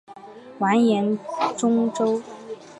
[0.57, 1.15] 完颜
[1.55, 2.23] 宗弼。